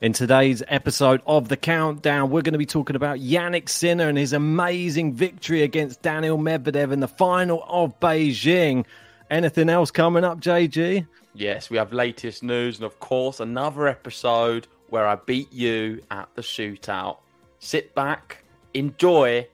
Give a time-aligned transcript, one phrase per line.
[0.00, 4.16] In today's episode of The Countdown, we're going to be talking about Jannik Sinner and
[4.16, 8.86] his amazing victory against Daniil Medvedev in the final of Beijing.
[9.30, 11.06] Anything else coming up, JG?
[11.34, 16.30] Yes, we have latest news and, of course, another episode where I beat you at
[16.34, 17.18] the shootout.
[17.58, 19.46] Sit back, enjoy.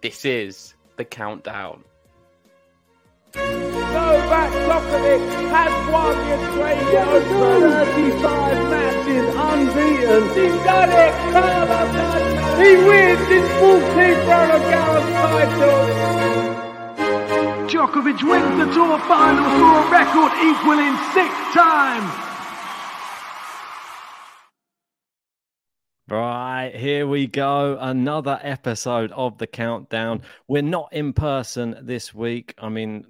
[0.00, 1.84] This is The Countdown.
[3.34, 7.60] Novak Djokovic has won the Australian Open.
[7.62, 10.22] 35 matches unbeaten.
[10.36, 11.12] He's done it.
[11.32, 11.92] Carlos
[12.60, 15.82] He wins his 14th Roland Garros title.
[17.68, 22.12] Djokovic wins the tour final for a record equaling six times.
[26.10, 27.78] Right, here we go.
[27.80, 30.20] Another episode of the countdown.
[30.46, 32.54] We're not in person this week.
[32.58, 33.06] I mean,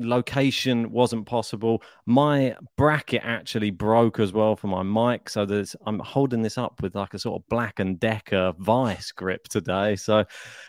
[0.00, 1.82] location wasn't possible.
[2.06, 6.82] My bracket actually broke as well for my mic, so there's I'm holding this up
[6.82, 9.96] with like a sort of Black and Decker vice grip today.
[9.96, 10.24] So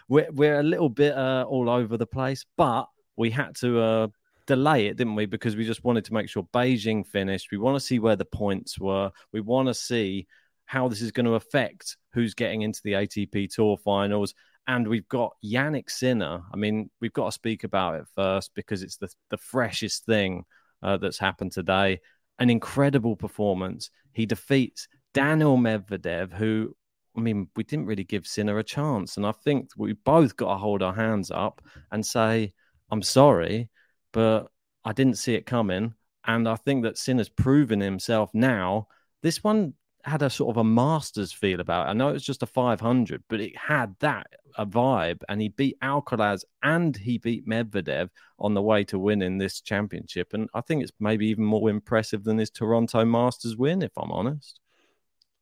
[0.08, 2.86] we're we're a little bit uh, all over the place, but
[3.18, 4.08] we had to uh,
[4.48, 5.26] delay it, didn't we?
[5.26, 7.52] Because we just wanted to make sure Beijing finished.
[7.52, 9.12] We want to see where the points were.
[9.32, 10.28] We want to see
[10.66, 14.34] how this is going to affect who's getting into the ATP Tour finals.
[14.68, 16.42] And we've got Jannik Sinner.
[16.54, 20.44] I mean, we've got to speak about it first because it's the, the freshest thing
[20.84, 22.00] uh, that's happened today.
[22.40, 23.90] An incredible performance.
[24.14, 26.76] He defeats Daniil Medvedev, who,
[27.18, 29.18] I mean, we didn't really give Sinner a chance.
[29.18, 31.62] And I think we both got to hold our hands up
[31.92, 32.54] and say,
[32.92, 33.70] I'm sorry,
[34.12, 34.48] but
[34.86, 35.96] I didn't see it coming.
[36.26, 38.88] And I think that Sinner's proven himself now.
[39.24, 39.74] This one
[40.04, 41.90] had a sort of a master's feel about it.
[41.90, 45.22] I know it was just a 500, but it had that a vibe.
[45.30, 48.10] And he beat Alcaraz and he beat Medvedev
[48.40, 50.34] on the way to winning this championship.
[50.34, 54.12] And I think it's maybe even more impressive than his Toronto Masters win, if I'm
[54.12, 54.60] honest.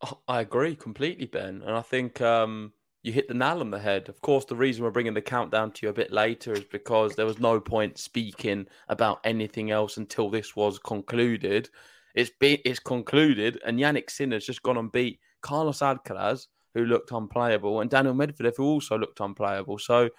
[0.01, 1.61] Oh, I agree completely, Ben.
[1.65, 4.09] And I think um, you hit the nail on the head.
[4.09, 7.15] Of course, the reason we're bringing the countdown to you a bit later is because
[7.15, 11.69] there was no point speaking about anything else until this was concluded.
[12.15, 17.11] It's been it's concluded, and Jannik Sinner's just gone and beat Carlos Alcaraz, who looked
[17.11, 19.77] unplayable, and Daniil Medvedev, who also looked unplayable.
[19.77, 20.09] So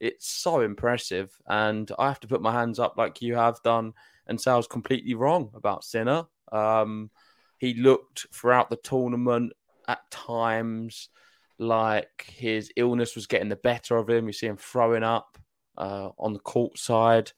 [0.00, 3.92] it's so impressive, and I have to put my hands up like you have done
[4.26, 6.24] and say I was completely wrong about Sinner.
[6.52, 7.10] Um,
[7.58, 9.52] he looked throughout the tournament
[9.88, 11.08] at times
[11.58, 14.26] like his illness was getting the better of him.
[14.26, 15.36] You see him throwing up
[15.76, 17.32] uh, on the court side.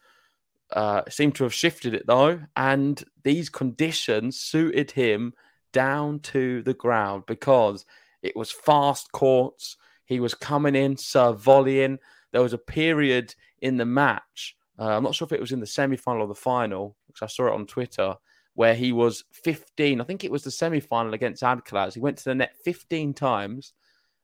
[0.72, 5.34] Uh, seemed to have shifted it though, and these conditions suited him
[5.72, 7.84] down to the ground because
[8.22, 9.76] it was fast courts.
[10.06, 11.98] He was coming in, serve volleying.
[12.32, 14.56] There was a period in the match.
[14.78, 17.22] Uh, I'm not sure if it was in the semi final or the final because
[17.22, 18.14] I saw it on Twitter
[18.54, 20.00] where he was 15.
[20.00, 21.94] I think it was the semi final against Alcaraz.
[21.94, 23.72] He went to the net 15 times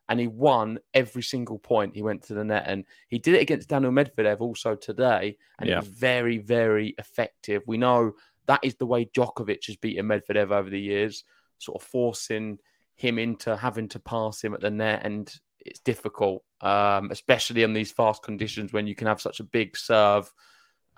[0.09, 2.65] and he won every single point he went to the net.
[2.67, 5.77] And he did it against Daniil Medvedev also today, and Yeah.
[5.77, 7.63] it was very, very effective.
[7.67, 8.13] We know
[8.47, 11.25] that is the way Djokovic has beaten Medvedev over the years,
[11.59, 12.59] sort of forcing
[12.95, 17.75] him into having to pass him at the net, and it's difficult, um, especially in
[17.75, 20.33] these fast conditions when you can have such a big serve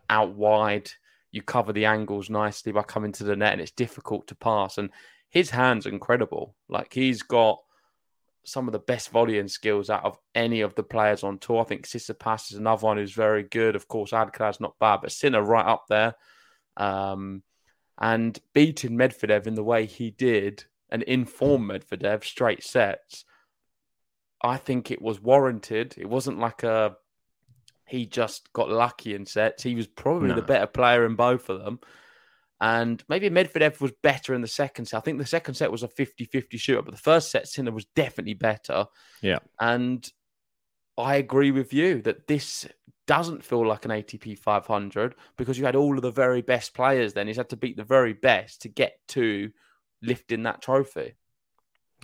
[0.09, 0.91] out wide.
[1.33, 4.79] you cover the angles nicely by coming to the net, and it's difficult to pass.
[4.79, 4.91] And
[5.29, 6.57] his hands are incredible.
[6.69, 7.61] Like he's got
[8.45, 11.61] some of the best volleying skills out of any of the players on tour.
[11.61, 13.77] I think Tsitsipas is another one who's very good.
[13.77, 16.15] Of course, Alcaraz not bad, but Sinner right up there.
[16.77, 17.43] Um,
[17.99, 23.25] and beating Medvedev in the way he did and inform Medvedev straight sets,
[24.43, 25.95] I think it was warranted.
[25.99, 26.97] It wasn't like a
[27.87, 29.65] he just got lucky in sets.
[29.65, 30.37] He was probably No.
[30.37, 31.81] the better player in both of them.
[32.61, 34.99] And maybe Medvedev was better in the second set.
[34.99, 37.73] I think the second set was a 50 50 shooter, but the first set, Sinner
[37.73, 38.87] was definitely better.
[39.23, 39.39] Yeah.
[39.59, 40.07] And
[40.99, 42.67] I agree with you that this
[43.07, 47.15] doesn't feel like an ATP 500 because you had all of the very best players
[47.15, 47.27] then.
[47.27, 49.51] He's had to beat the very best to get to
[50.03, 51.15] lifting that trophy.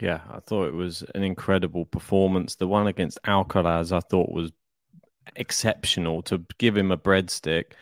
[0.00, 2.56] Yeah, I thought it was an incredible performance.
[2.56, 4.52] The one against Alcaraz, I thought was
[5.36, 7.72] exceptional to give him a breadstick.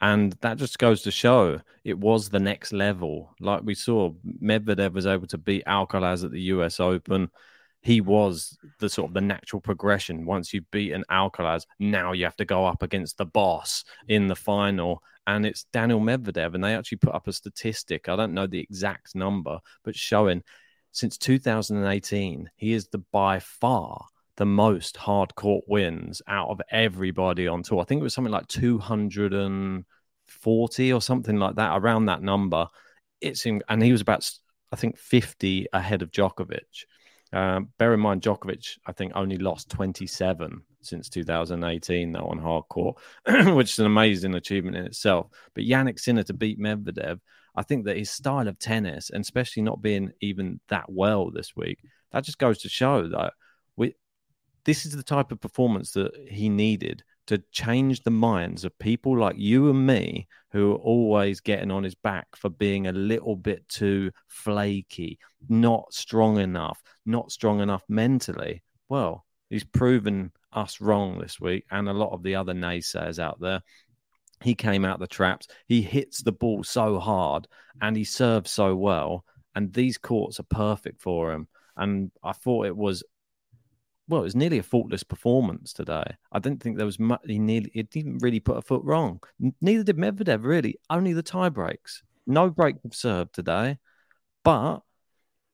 [0.00, 3.34] And that just goes to show it was the next level.
[3.40, 4.12] Like we saw,
[4.42, 7.30] Medvedev was able to beat Alcaraz at the US Open.
[7.80, 10.26] He was the sort of the natural progression.
[10.26, 14.36] Once you've beaten Alcaraz, now you have to go up against the boss in the
[14.36, 15.02] final.
[15.26, 16.54] And it's Daniil Medvedev.
[16.54, 18.08] And they actually put up a statistic.
[18.08, 20.42] I don't know the exact number, but showing
[20.92, 24.06] since 2018, he is the by far
[24.38, 27.80] the most hard court wins out of everybody on tour.
[27.80, 32.68] I think it was something like 240 or something like that, around that number.
[33.20, 34.30] It's and he was about,
[34.70, 36.84] I think, 50 ahead of Djokovic.
[37.32, 42.68] Um, bear in mind, Djokovic, I think, only lost 27 since 2018, though, on hard
[42.68, 42.96] court,
[43.26, 45.30] which is an amazing achievement in itself.
[45.54, 47.18] But Jannik Sinner to beat Medvedev,
[47.56, 51.56] I think that his style of tennis, and especially not being even that well this
[51.56, 51.80] week,
[52.12, 53.32] that just goes to show that
[54.68, 59.18] this is the type of performance that he needed to change the minds of people
[59.18, 63.34] like you and me who are always getting on his back for being a little
[63.34, 65.18] bit too flaky,
[65.48, 68.62] not strong enough, not strong enough mentally.
[68.90, 73.40] Well, he's proven us wrong this week and a lot of the other naysayers out
[73.40, 73.62] there.
[74.42, 75.48] He came out the traps.
[75.66, 77.48] He hits the ball so hard
[77.80, 79.24] and he serves so well.
[79.54, 81.48] And these courts are perfect for him.
[81.74, 83.02] And I thought it was
[84.08, 86.04] well, it was nearly a faultless performance today.
[86.32, 87.20] I didn't think there was much.
[87.26, 89.20] He nearly, he didn't really put a foot wrong.
[89.60, 90.76] Neither did Medvedev, really.
[90.88, 92.02] Only the tie breaks.
[92.26, 93.78] No break of serve today.
[94.44, 94.80] But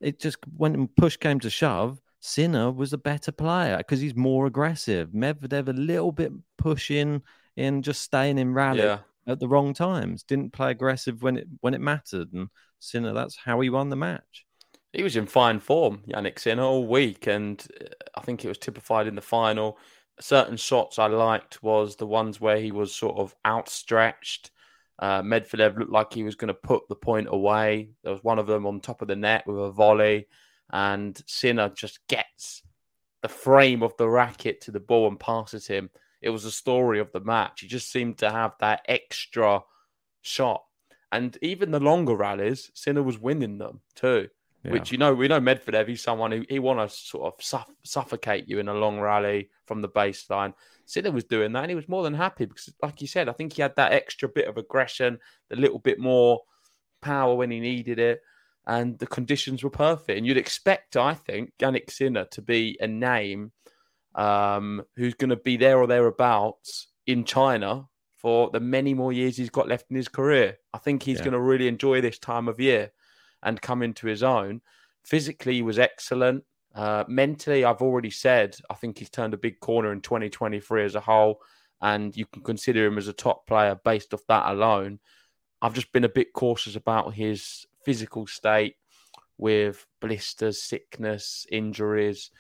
[0.00, 4.46] it just, when push came to shove, Sinner was a better player because he's more
[4.46, 5.10] aggressive.
[5.10, 7.22] Medvedev a little bit pushing
[7.56, 9.00] in, just staying in rally Yeah.
[9.26, 10.22] at the wrong times.
[10.22, 12.32] Didn't play aggressive when it when it mattered.
[12.32, 12.48] And
[12.78, 14.46] Sinner, that's how he won the match.
[14.94, 18.58] He was in fine form, Jannik Sinner, all week, and uh, I think it was
[18.58, 19.78] typified in the final.
[20.20, 24.52] Certain shots I liked was the ones where he was sort of outstretched.
[25.00, 27.90] Uh, Medvedev looked like he was going to put the point away.
[28.04, 30.28] There was one of them on top of the net with a volley,
[30.72, 32.62] and Sinner just gets
[33.22, 35.90] the frame of the racket to the ball and passes him.
[36.22, 37.62] It was the story of the match.
[37.62, 39.62] He just seemed to have that extra
[40.22, 40.62] shot.
[41.10, 44.28] And even the longer rallies, Sinner was winning them too.
[44.72, 45.88] Which you know, we know Medvedev.
[45.88, 49.50] He's someone who he want to sort of suff- suffocate you in a long rally
[49.66, 50.54] from the baseline.
[50.86, 53.32] Sinner was doing that, and he was more than happy because, like you said, I
[53.32, 55.18] think he had that extra bit of aggression,
[55.50, 56.40] the little bit more
[57.02, 58.22] power when he needed it,
[58.66, 60.16] and the conditions were perfect.
[60.16, 63.52] And you'd expect, I think, Jannik Sinner to be a name
[64.14, 67.86] um, who's going to be there or thereabouts in China
[68.16, 70.56] for the many more years he's got left in his career.
[70.72, 71.24] I think he's Yeah.
[71.24, 72.92] going to really enjoy this time of year
[73.44, 74.60] and come into his own.
[75.04, 76.44] Physically, he was excellent.
[76.74, 80.94] Uh, mentally, I've already said I think he's turned a big corner in 2023 as
[80.96, 81.40] a whole,
[81.80, 84.98] and you can consider him as a top player based off that alone.
[85.62, 88.76] I've just been a bit cautious about his physical state
[89.38, 92.30] with blisters, sickness, injuries.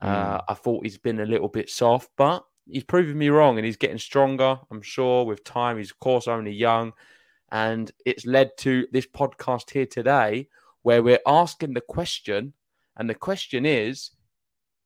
[0.00, 3.64] Uh, I thought he's been a little bit soft, but he's proving me wrong and
[3.64, 5.78] he's getting stronger, I'm sure, with time.
[5.78, 6.92] He's, of course, only young.
[7.50, 10.48] And it's led to this podcast here today
[10.82, 12.52] where we're asking the question.
[12.96, 14.10] And the question is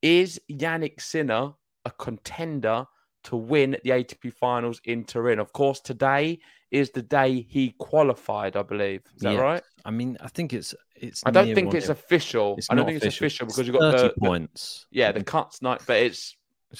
[0.01, 1.53] Is Jannik Sinner
[1.85, 2.85] a contender
[3.25, 5.39] to win the ATP finals in Turin?
[5.39, 6.39] Of course, today
[6.71, 9.01] is the day he qualified, I believe.
[9.15, 9.63] Is that right?
[9.85, 11.21] I mean, I think it's it's.
[11.25, 12.55] I don't think it's official.
[12.57, 14.85] It's I don't think it's official It's because you've got 30 the, the- points.
[14.89, 16.35] yeah, the cuts night, but it's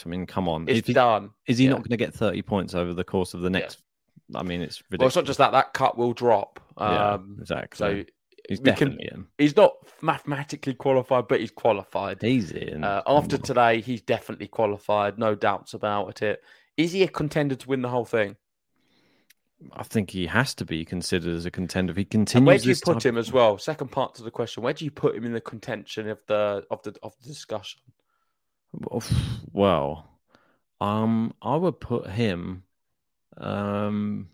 [0.06, 0.64] I mean, come on.
[0.68, 1.30] it's If he- done.
[1.46, 1.72] Is he Yeah.
[1.72, 3.83] not going to get 30 points over the course of the next?
[4.36, 5.00] I mean, it's ridiculous.
[5.00, 6.60] Well, it's not just that that cut will drop.
[6.80, 7.78] Yeah, Um, exactly.
[7.78, 8.04] So
[8.50, 9.28] He's we can- definitely in.
[9.38, 12.22] he's not mathematically qualified, but he's qualified.
[12.22, 12.84] He's in.
[12.84, 15.18] Uh, after today, he's definitely qualified.
[15.18, 16.44] No doubts about it.
[16.76, 18.36] Is he a contender to win the whole thing?
[19.72, 21.92] I think he has to be considered as a contender.
[21.92, 23.58] If he And continues, where do you put type- him as well?
[23.58, 26.66] Second part to the question: Where do you put him in the contention of the
[26.70, 27.80] of the of the discussion?
[29.52, 30.10] Well,
[30.82, 32.64] um, I would put him,
[33.38, 34.30] um,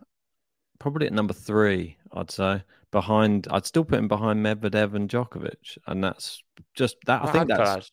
[0.80, 1.98] probably at number three.
[2.14, 3.48] I'd say behind.
[3.52, 7.24] I'd still put him behind Medvedev and Djokovic, and that's just that.
[7.24, 7.92] I think that's.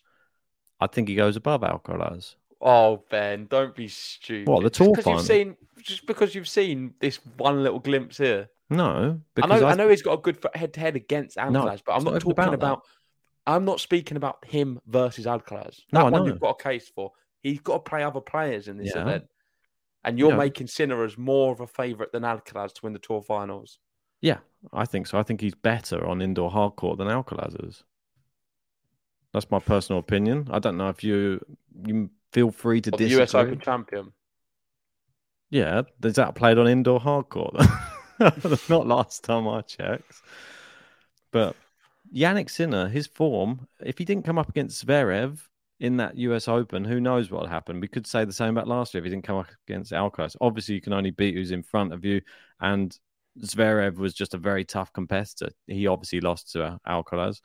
[0.80, 2.34] I think he goes above Alcaraz.
[2.60, 4.48] Oh Ben, don't be stupid.
[4.48, 5.18] What, the Just final?
[5.18, 8.48] You've seen just because you've seen this one little glimpse here.
[8.68, 11.76] No, I know, I, know he's got a good head to head against Alcaraz, No,
[11.86, 12.82] but I'm not not talking about about.
[13.46, 15.82] I'm not speaking about him versus Alcaraz.
[15.92, 16.26] No, that I one know.
[16.26, 17.12] you've got a case for.
[17.42, 19.02] He's got to play other players in this Yeah.
[19.02, 19.24] event,
[20.06, 23.20] and you're making Sinner as more of a favourite than Alcaraz to win the tour
[23.20, 23.78] finals.
[24.22, 24.38] Yeah,
[24.72, 25.18] I think so.
[25.18, 27.84] I think he's better on indoor hard court than Alcaraz is.
[29.32, 30.48] That's my personal opinion.
[30.50, 31.44] I don't know if you
[31.86, 33.22] you feel free to Of the disagree.
[33.22, 34.12] US Open champion.
[35.50, 37.54] Yeah, does that played on indoor hard court?
[38.68, 40.22] Not last time I checked.
[41.30, 41.54] But
[42.14, 45.40] Jannik Sinner, his form, if he didn't come up against Zverev
[45.78, 47.80] in that US Open, who knows what would happen?
[47.80, 50.36] We could say the same about last year if he didn't come up against Alcaraz.
[50.40, 52.20] Obviously, you can only beat who's in front of you,
[52.60, 52.96] and
[53.40, 55.50] Zverev was just a very tough competitor.
[55.66, 57.40] He obviously lost to Alcaraz.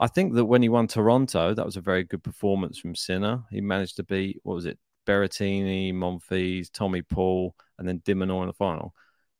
[0.00, 3.44] I think that when he won Toronto, that was a very good performance from Sinner.
[3.50, 8.42] He managed to beat what was it, Berrettini, Monfils, Tommy Paul, and then de Minaur
[8.42, 8.94] in the final.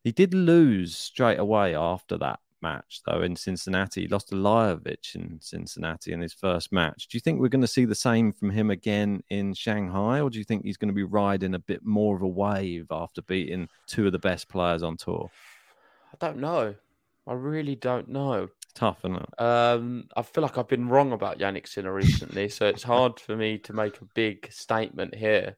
[0.04, 4.02] He did lose straight away after that match, though, in Cincinnati.
[4.02, 7.08] He lost to Lajovic in Cincinnati in his first match.
[7.08, 10.30] Do you think we're going to see the same from him again in Shanghai, or
[10.30, 13.22] do you think he's going to be riding a bit more of a wave after
[13.22, 15.30] beating two of the best players on tour?
[16.12, 16.74] I don't know.
[17.26, 18.48] I really don't know.
[18.74, 19.40] Tough, isn't it?
[19.40, 23.36] Um, I feel like I've been wrong about Jannik Sinner recently, so it's hard for
[23.36, 25.56] me to make a big statement here.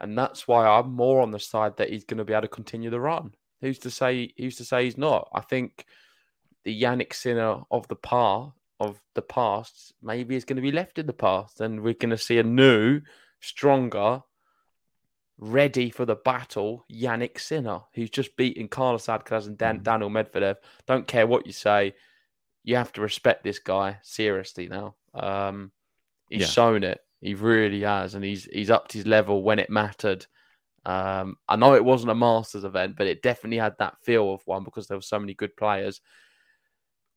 [0.00, 2.48] And that's why I'm more on the side that he's going to be able to
[2.48, 3.32] continue the run.
[3.62, 4.32] Who's to say?
[4.36, 5.28] Who's to say he's not?
[5.32, 5.86] I think
[6.66, 10.98] the Jannik Sinner of the par of the past maybe is going to be left
[10.98, 13.00] in the past, and we're going to see a new,
[13.40, 14.20] stronger,
[15.38, 20.56] ready for the battle Jannik Sinner, who's just beaten Carlos Alcaraz and Dan- Daniil Medvedev.
[20.88, 21.94] Don't care what you say,
[22.64, 24.96] you have to respect this guy seriously now.
[25.14, 25.70] Um,
[26.28, 26.46] he's Yeah.
[26.48, 27.00] shown it.
[27.20, 30.26] He really has, and he's he's upped his level when it mattered.
[30.84, 34.44] Um, I know it wasn't a Masters event, but it definitely had that feel of
[34.46, 36.00] one because there were so many good players.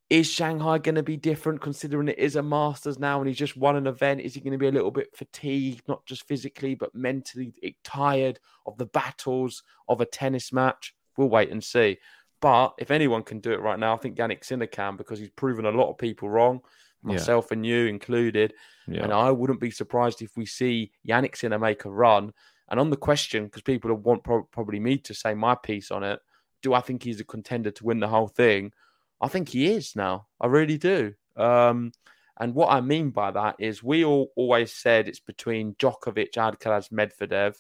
[0.10, 3.56] Is Shanghai going to be different considering it is a Masters now and he's just
[3.56, 4.22] won an event?
[4.22, 8.40] Is he going to be a little bit fatigued, not just physically, but mentally tired
[8.66, 10.96] of the battles of a tennis match?
[11.16, 12.00] We'll wait and see.
[12.42, 15.30] But if anyone can do it right now, I think Jannik Sinner can because he's
[15.30, 16.62] proven a lot of people wrong,
[17.04, 17.14] Yeah.
[17.14, 18.54] myself and you included.
[18.88, 19.04] Yeah.
[19.04, 22.34] And I wouldn't be surprised if we see Jannik Sinner make a run.
[22.72, 26.04] And on the question, because people want pro- probably me to say my piece on
[26.04, 26.20] it,
[26.64, 28.74] do I think he's a contender to win the whole thing?
[29.22, 30.28] I think he is now.
[30.40, 31.14] I really do.
[31.36, 31.92] Um,
[32.40, 36.90] and what I mean by that is we all always said it's between Djokovic, Alcaraz,
[36.90, 37.56] Medvedev,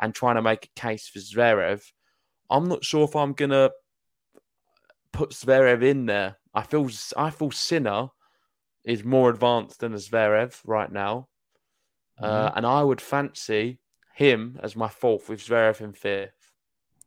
[0.00, 1.82] and trying to make a case for Zverev.
[2.50, 3.70] I'm not sure if I'm gonna
[5.12, 6.36] put Zverev in there.
[6.54, 8.08] I feel I feel Sinner
[8.84, 11.28] is more advanced than Zverev right now,
[12.18, 13.78] uh, and I would fancy
[14.14, 16.51] him as my fourth with Zverev in fifth.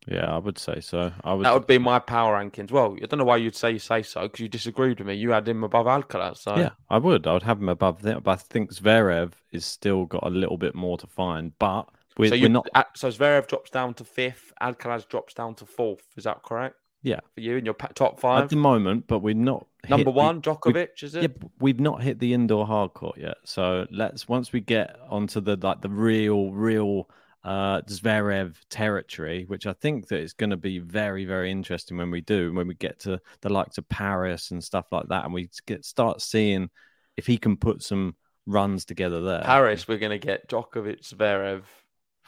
[0.08, 1.12] Yeah, I would say so.
[1.24, 1.46] I would.
[1.46, 2.72] That would be my power rankings.
[2.72, 5.16] Well, I don't know why you'd say you say so because you disagreed with me.
[5.16, 6.38] You had him above Alcaraz.
[6.38, 7.26] So Yeah, I would.
[7.26, 10.58] I would have him above them, but I think Zverev is still got a little
[10.58, 11.54] bit more to find.
[11.58, 12.68] But we're, so we're not.
[12.96, 14.54] so Zverev drops down to fifth.
[14.62, 16.04] Alcaraz drops down to fourth.
[16.16, 19.34] Is that correct Yeah, for you in your top five at the moment, but we're
[19.34, 21.22] not Number the- one, we- Djokovic, is it?
[21.24, 23.38] Yeah, we've not hit the indoor hardcourt yet.
[23.44, 27.10] So let's once we get onto the like the real, real
[27.46, 32.12] uh Zverev territory, which I think that it's going to be very, very interesting when
[32.12, 35.34] we do when we get to the likes of Paris and stuff like that, and
[35.34, 36.70] we get start seeing
[37.16, 39.42] if he can put some runs together there.
[39.42, 41.64] Paris, we're going to get Djokovic, Zverev,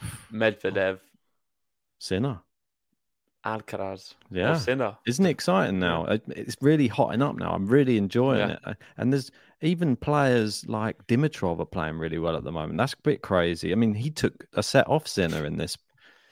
[0.32, 1.00] Medvedev,
[1.98, 2.40] Sinner.
[3.56, 4.14] Alcaraz.
[4.30, 4.56] Yeah.
[4.56, 4.96] Sinner.
[5.06, 6.06] Isn't it exciting now?
[6.28, 7.52] It's really hotting up now.
[7.52, 8.56] I'm really enjoying Yeah.
[8.66, 8.76] it.
[8.96, 9.30] And there's
[9.62, 12.78] even players like Dimitrov are playing really well at the moment.
[12.78, 13.72] That's a bit crazy.
[13.72, 15.76] I mean, he took a set off Sinner in this,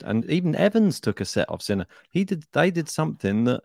[0.03, 1.87] and even Evans took a set off Sinner.
[2.11, 2.45] He did.
[2.53, 3.63] They did something that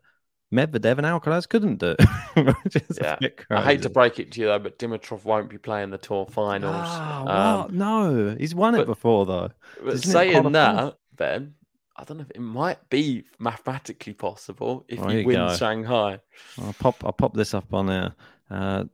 [0.53, 1.95] Medvedev and Alcaraz couldn't do.
[2.65, 3.29] which is a Yeah.
[3.51, 6.27] I hate to break it to you though, but Dimitrov won't be playing the tour
[6.27, 6.75] finals.
[6.77, 7.77] Ah, Um.
[7.77, 9.51] No, he's won it before though.
[9.83, 11.55] But Isn't saying that, Ben,
[11.97, 15.57] I don't know if it might be mathematically possible if There he you wins go.
[15.57, 16.21] Shanghai.
[16.61, 17.05] I'll pop.
[17.05, 18.15] I'll pop this up on there.
[18.51, 18.85] Uh,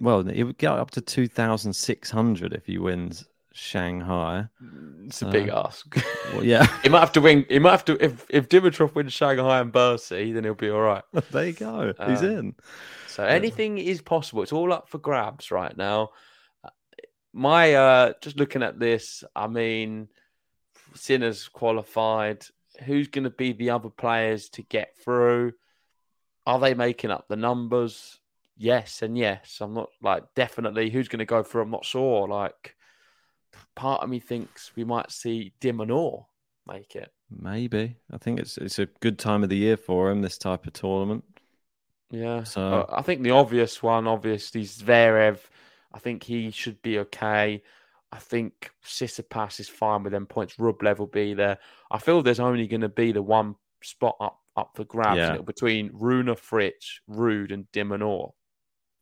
[0.00, 4.48] well, it would get up to two thousand six hundred if he wins Shanghai.
[5.04, 5.94] It's a big Uh, ask.
[6.32, 7.44] Well, yeah, he might have to win.
[7.48, 10.80] He might have to if if Dimitrov wins Shanghai and Bercy, then he'll be all
[10.80, 11.04] right.
[11.30, 11.92] there you go.
[12.08, 12.54] He's Um, in.
[13.06, 14.42] So anything is possible.
[14.42, 16.10] It's all up for grabs right now.
[16.64, 16.70] Uh,
[17.32, 20.08] My uh just looking at this, I mean,
[20.94, 22.44] Sinner's qualified.
[22.84, 25.52] Who's going to be the other players to get through?
[26.46, 28.18] Are they making up the numbers?
[28.56, 29.58] Yes and yes.
[29.60, 31.62] I'm not like definitely who's going to go through.
[31.62, 32.28] I'm not sure.
[32.28, 32.76] Like
[33.74, 36.26] part of me thinks we might see de Minaur
[36.66, 37.12] make it.
[37.30, 37.96] Maybe.
[38.12, 40.22] I think it's it's a good time of the year for him.
[40.22, 41.24] This type of tournament.
[42.10, 42.44] Yeah.
[42.44, 45.38] So- I think the obvious one, obviously, is Zverev.
[45.94, 47.62] I think he should be okay.
[48.14, 50.56] I think Tsitsipas is fine with them points.
[50.56, 51.58] Rublev will be there.
[51.90, 55.38] I feel there's only going to be the one spot up up for grabs Yeah.
[55.38, 58.32] between Rune Fritz, Ruud, and de Minaur.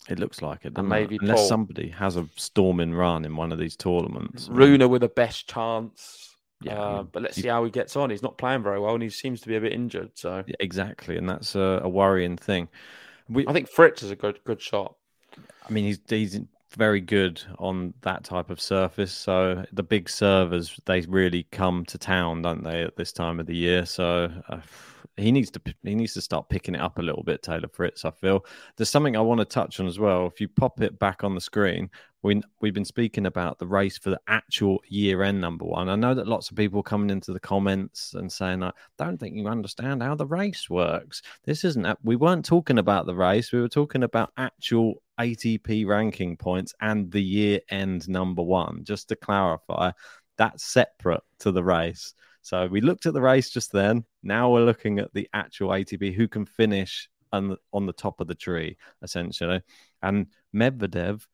[0.09, 0.75] It looks like it.
[0.79, 1.23] And maybe it?
[1.23, 1.49] Unless Paul.
[1.49, 4.49] somebody has a storming run in one of these tournaments.
[4.49, 6.37] Rune with the best chance.
[6.63, 8.11] Yeah, I Uh, mean, but let's you- see how he gets on.
[8.11, 10.13] He's not playing very well, and he seems to be a bit injured.
[10.15, 12.69] So yeah, exactly, and that's a, a worrying thing.
[13.29, 14.95] We, I think Fritz is a good good shot.
[15.69, 16.39] I mean, he's he's
[16.75, 19.13] very good on that type of surface.
[19.13, 23.47] So the big servers they really come to town, don't they, at this time of
[23.47, 23.87] the year?
[23.87, 24.61] So uh,
[25.17, 28.05] he needs to he needs to start picking it up a little bit, Taylor Fritz.
[28.05, 28.45] I feel
[28.77, 30.27] there's something I want to touch on as well.
[30.27, 31.91] If you pop it back on the screen,
[32.23, 35.89] we we've been speaking about the race for the actual year end number one.
[35.89, 39.37] I know that lots of people coming into the comments and saying, "I don't think
[39.37, 41.99] you understand how the race works." This isn't.
[42.03, 43.53] We weren't talking about the race.
[43.53, 48.85] We were talking about actual ATP ranking points and the year end number one.
[48.85, 49.93] Just to clarify,
[50.37, 52.15] that's separate to the race.
[52.43, 54.05] So we looked at the race just then.
[54.23, 58.21] Now we're looking at the actual ATP who can finish on the, on the top
[58.21, 59.63] of the tree, essentially.
[60.03, 61.27] And Medvedev,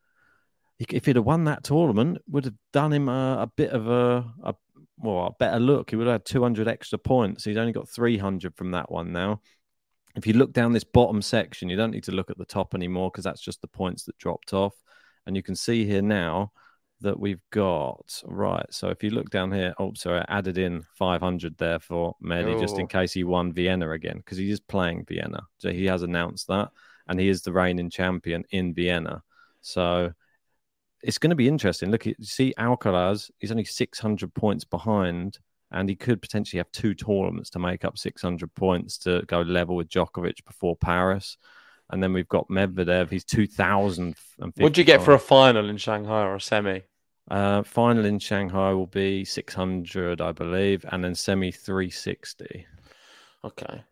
[0.79, 4.25] if he'd have won that tournament, would have done him a, a bit of a,
[4.43, 4.55] a
[4.99, 5.89] well, a better look.
[5.91, 7.43] He would have had 200 extra points.
[7.43, 9.41] He's only got 300 from that one now.
[10.15, 12.73] If you look down this bottom section, you don't need to look at the top
[12.73, 14.73] anymore because that's just the points that dropped off.
[15.27, 16.51] And you can see here now
[17.01, 18.65] that we've got right.
[18.71, 22.59] So if you look down here, oh, sorry, I added in 500 there for Mehdi
[22.59, 22.87] just in Oh.
[22.87, 25.43] case he won Vienna again because he is playing Vienna.
[25.59, 26.71] So he has announced that,
[27.07, 29.21] and he is the reigning champion in Vienna.
[29.61, 30.13] So
[31.03, 31.91] it's going to be interesting.
[31.91, 35.39] Look, you see Alcaraz, he's only 600 points behind,
[35.71, 39.75] and he could potentially have two tournaments to make up 600 points to go level
[39.75, 41.37] with Djokovic before Paris.
[41.89, 44.15] And then we've got Medvedev, he's 2,000.
[44.57, 46.81] What'd you get for a final in Shanghai or a semi?
[47.29, 52.65] Uh, final in Shanghai will be 600, I believe, and then semi 360.
[53.43, 53.83] Okay.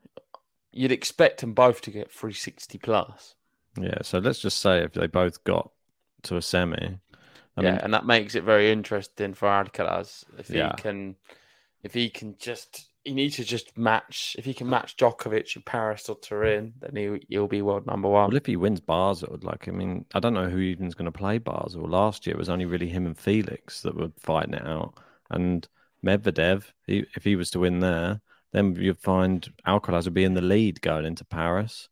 [0.72, 3.36] You'd expect them both to get 360 plus.
[3.78, 5.72] Yeah, so let's just say if they both got
[6.26, 7.00] to a semi.
[7.58, 10.72] I yeah, mean, and that makes it very interesting for Alcaraz if he Yeah.
[10.72, 11.16] can,
[11.84, 14.36] if he can just, he needs to just match.
[14.40, 18.10] If he can match Djokovic in Paris or Turin, then he he'll be world number
[18.10, 18.32] one.
[18.32, 21.12] well, if he wins Basel, like, I mean, I don't know who even's going to
[21.12, 21.88] play Basel.
[21.88, 24.96] Last year it was only really him and Felix that were fighting it out.
[25.30, 25.68] And
[26.04, 30.34] Medvedev, he, if he was to win there, then you'd find Alcaraz would be in
[30.34, 31.90] the lead going into Paris.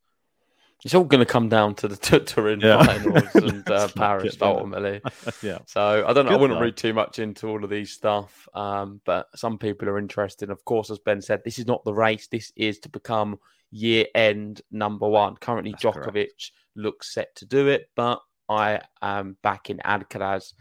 [0.86, 2.84] It's all going to come down to the t- Turin Yeah.
[2.84, 5.02] finals and uh, Paris ultimately.
[5.42, 5.60] yeah.
[5.66, 6.34] So I don't know.
[6.34, 6.66] I wouldn't though.
[6.66, 10.50] read too much into all of these stuff, um, but some people are interested.
[10.50, 12.28] Of course, as Ben said, this is not the race.
[12.28, 13.40] This is to become
[13.72, 15.36] year end number one.
[15.38, 16.52] Currently, That's Djokovic correct.
[16.76, 18.20] looks set to do it, but
[18.50, 20.54] I am backing Alcaraz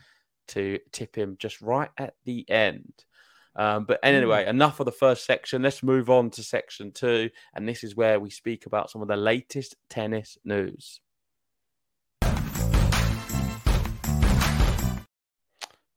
[0.48, 2.92] to tip him just right at the end.
[3.54, 4.08] Um, but Hmm.
[4.08, 5.62] anyway, enough of the first section.
[5.62, 9.08] Let's move on to section two, and this is where we speak about some of
[9.08, 11.00] the latest tennis news.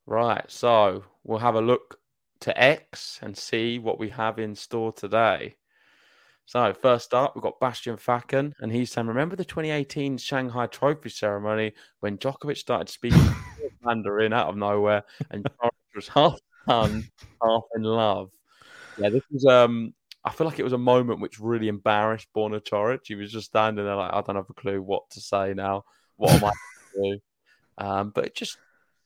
[0.06, 1.98] Right, so we'll have a look
[2.40, 5.56] to X and see what we have in store today.
[6.44, 11.08] So first up, we've got Bastian Facken, and he's saying, "Remember the 2018 Shanghai Trophy
[11.08, 13.18] ceremony when Djokovic started speaking
[13.82, 17.08] Mandarin out of nowhere, and Djokovic was half stunned,
[17.42, 18.30] half in love."
[18.98, 19.44] Yeah, this was.
[19.46, 23.00] Um, I feel like it was a moment which really embarrassed Borna Coric.
[23.04, 25.84] He was just standing there like, "I don't have a clue what to say now.
[26.16, 26.50] What am I
[26.94, 27.20] to do?"
[27.78, 28.58] Um, but it just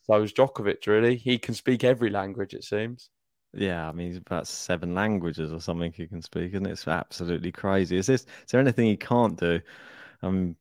[0.07, 1.17] shows Djokovic really.
[1.17, 3.11] He can speak every language, it seems.
[3.53, 7.51] Yeah, I mean, he's about seven languages or something he can speak, and it's absolutely
[7.51, 7.97] crazy.
[7.97, 8.23] Is this?
[8.23, 9.61] Is there anything he can't do?
[10.23, 10.57] Um,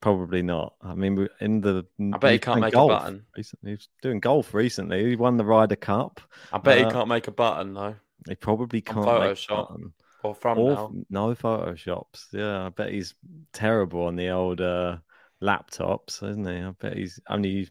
[0.00, 0.74] probably not.
[0.82, 3.26] I mean, in the I bet he can't make a button.
[3.36, 5.08] Recently, he's doing golf recently.
[5.10, 6.20] He won the Ryder Cup.
[6.52, 7.96] I bet Uh, he can't make a button though,
[8.28, 9.68] He probably can't make a Photoshop.
[9.68, 9.92] button.
[10.22, 10.92] or from Or now.
[11.10, 12.26] no photoshops.
[12.32, 13.14] Yeah, I bet he's
[13.52, 14.98] terrible on the old uh,
[15.42, 16.60] laptops, isn't he?
[16.62, 17.68] I bet he's only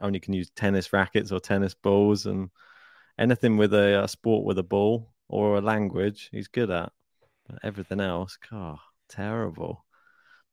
[0.00, 2.50] only can use tennis rackets or tennis balls and
[3.18, 6.92] anything with a, a sport with a ball or a language, he's good at.
[7.48, 9.85] But everything else, God, terrible.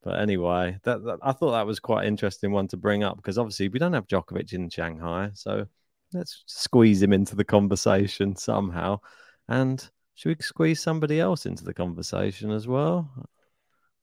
[0.04, 3.16] But anyway, that, that, I thought that was quite an interesting one to bring up
[3.16, 5.66] because obviously we don't have Djokovic in Shanghai, so
[6.14, 9.00] let's squeeze him into the conversation somehow.
[9.48, 13.10] And should we squeeze somebody else into the conversation as well?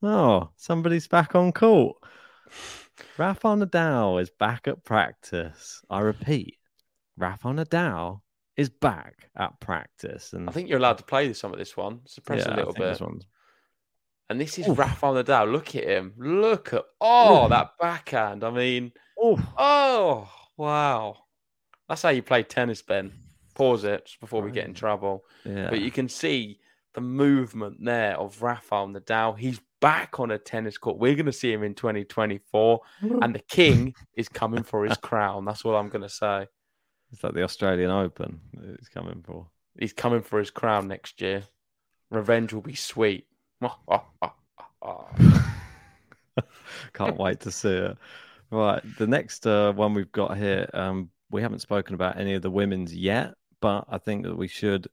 [0.02, 1.96] Oh, somebody's back on court.
[3.18, 5.82] Rafa Nadal is back at practice.
[5.90, 6.56] I repeat,
[7.16, 8.22] Rafa Nadal
[8.56, 10.32] is back at practice.
[10.32, 12.00] And I think you're allowed to play some of this one.
[12.06, 13.00] Suppress yeah, a little bit.
[14.30, 14.78] And this is Oof.
[14.78, 15.50] Rafael Nadal.
[15.50, 16.14] Look at him.
[16.16, 18.44] Look at oh that backhand.
[18.44, 19.40] I mean, Oof.
[19.58, 21.16] oh wow.
[21.88, 23.10] That's how you play tennis, Ben.
[23.56, 25.24] Pause it just before we get in trouble.
[25.44, 25.68] yeah.
[25.68, 26.60] But you can see
[26.94, 29.36] the movement there of Rafael Nadal.
[29.36, 30.98] He's back on a tennis court.
[30.98, 32.80] We're going to see him in 2024,
[33.22, 35.44] and the king is coming for his crown.
[35.44, 36.46] That's what I'm going to say.
[37.12, 39.48] It's like the Australian Open that he's coming for.
[39.76, 41.42] He's coming for his crown next year.
[42.10, 43.26] Revenge will be sweet.
[46.92, 47.96] Can't wait to see it.
[48.50, 52.42] Right, the next uh, one we've got here, um, we haven't spoken about any of
[52.42, 54.88] the women's yet, but I think that we should.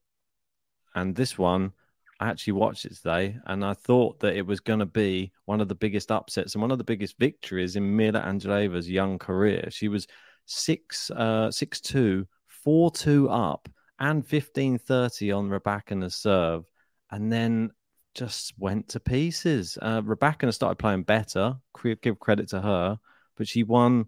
[0.93, 1.71] And this one,
[2.19, 5.62] I actually watched it today, and I thought that it was going to be one
[5.62, 9.69] of the biggest upsets and one of the biggest victories in Mirra Andreeva's young career.
[9.71, 10.08] She was
[10.45, 13.67] six, uh, six two, four two up,
[13.99, 16.65] and fifteen thirty on Rebecca's serve,
[17.12, 17.71] and then
[18.17, 19.77] just went to pieces.
[19.82, 21.56] Uh, Rebecca started playing better.
[22.01, 22.99] Give credit to her,
[23.36, 24.08] but she won.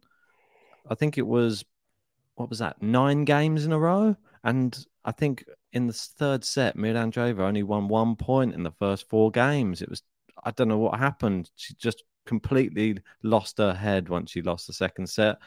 [0.89, 1.63] I think it was
[2.35, 2.81] what was that?
[2.81, 7.63] Nine games in a row, and I think in the third set, Mirra Andreeva only
[7.63, 9.81] won one point in the first four games.
[9.81, 10.01] It was
[10.43, 11.51] I don't know what happened.
[11.55, 15.37] She just completely lost her head once she lost the second set.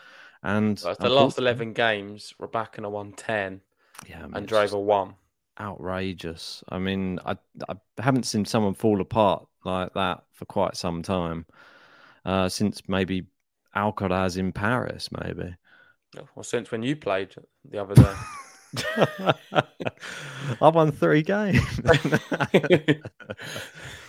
[0.42, 3.60] And it's the last 11 games, Rebecca won 10
[4.08, 5.14] yeah, I mean, and it's just- won.
[5.60, 6.62] Outrageous.
[6.68, 7.36] I mean, I
[7.68, 11.46] I haven't seen someone fall apart like that for quite some time,
[12.24, 13.26] uh, since maybe
[13.74, 15.54] Alcaraz in Paris, maybe.
[16.34, 17.34] Well, since when you played
[17.68, 18.14] the other day.
[20.60, 21.60] I won three games.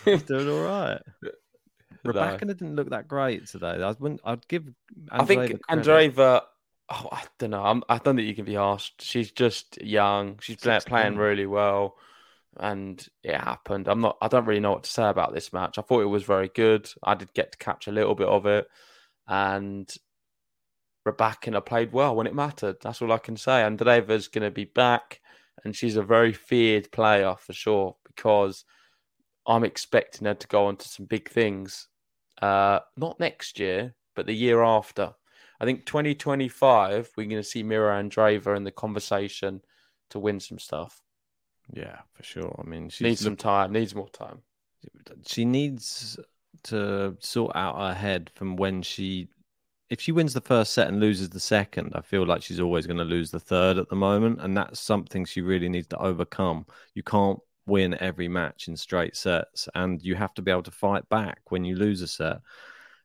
[0.06, 1.02] Doing all right.
[2.04, 3.82] Rebecca didn't look that great today.
[3.82, 4.22] I wouldn't.
[4.26, 4.68] I'd give.
[5.10, 5.62] I think.
[5.70, 6.42] Andreeva.
[6.89, 7.63] Oh, I don't know.
[7.63, 9.02] I'm, I don't think you can be asked.
[9.02, 10.38] She's just young.
[10.41, 11.96] She's play, playing really well,
[12.58, 13.88] and it happened.
[13.88, 14.17] I'm not.
[14.22, 15.78] I don't really know what to say about this match.
[15.78, 16.89] I thought it was very good.
[17.02, 18.67] I did get to catch a little bit of it,
[19.28, 19.91] and
[21.06, 22.78] Rebecca played well when it mattered.
[22.82, 23.63] That's all I can say.
[23.63, 25.22] Andreeva's going to be back,
[25.63, 28.65] and she's a very feared player for sure because
[29.48, 31.88] I'm expecting her to go on to some big things.
[32.41, 35.13] Uh, not next year, but the year after.
[35.63, 39.62] I think 2025, we're going to see Mirra Andreeva in the conversation
[40.10, 41.02] to win some stuff.
[41.71, 42.54] Yeah, for sure.
[42.62, 43.71] I mean, she's Needs some time.
[43.71, 44.39] Needs more time.
[45.26, 46.19] she needs
[46.63, 49.30] to sort out her head from when she
[49.89, 52.88] if she wins the first set and loses the second i feel like she's always
[52.88, 55.97] going to lose the third at the moment and that's something she really needs to
[55.97, 60.63] overcome you can't win every match in straight sets and you have to be able
[60.63, 62.39] to fight back when you lose a set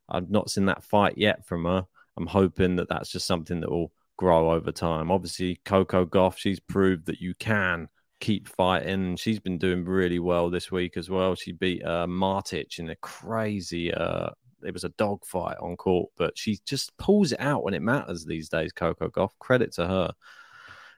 [0.08, 1.86] i've not seen that fight yet from her
[2.18, 6.61] i'm hoping that that's just something that will grow over time obviously coco gauff she's
[6.61, 7.88] proved that you can
[8.20, 9.16] keep fighting.
[9.16, 11.35] She's been doing really well this week as well.
[11.35, 13.92] She beat uh, Martic in a crazy.
[13.92, 14.31] Uh,
[14.64, 18.24] it was a dogfight on court, but she just pulls it out when it matters
[18.24, 18.72] these days.
[18.72, 20.12] Coco Gauff, credit to her.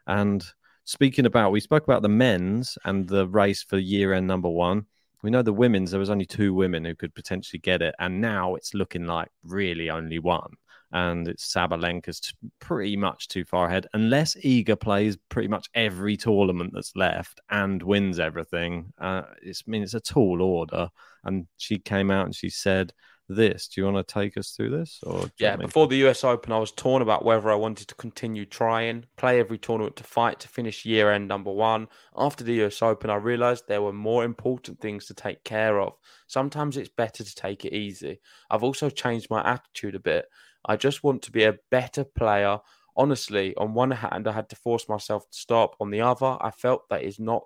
[0.07, 0.45] And
[0.85, 4.87] speaking about, we spoke about the men's and the race for year end number one.
[5.23, 5.91] We know the women's.
[5.91, 9.29] There was only two women who could potentially get it, and now it's looking like
[9.45, 10.55] really only one
[10.93, 13.87] and it's Sabalenka's pretty much too far ahead.
[13.93, 19.71] Unless Iga plays pretty much every tournament that's left and wins everything, uh, it's I
[19.71, 20.89] mean it's a tall order.
[21.25, 22.93] And she came out and she said
[23.31, 23.69] this.
[23.69, 25.01] Do you want to take us through this?
[25.05, 28.45] Or Yeah, before the US Open, I was torn about whether I wanted to continue
[28.45, 31.89] trying, play every tournament to fight to finish year end number one.
[32.17, 35.95] After the US Open, I realized there were more important things to take care of.
[36.27, 38.21] Sometimes it's better to take it easy.
[38.51, 40.27] I've also changed my attitude a bit.
[40.65, 42.59] I just want to be a better player.
[42.97, 45.77] Honestly, on one hand, I had to force myself to stop.
[45.81, 47.45] On the other, I felt that is not